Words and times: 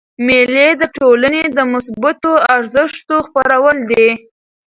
مېلې 0.27 0.67
د 0.81 0.83
ټولني 0.97 1.43
د 1.57 1.59
مثبتو 1.73 2.31
ارزښتو 2.55 3.15
خپرول 3.27 3.77
دي. 3.91 4.09